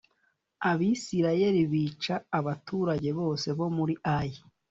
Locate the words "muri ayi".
3.77-4.39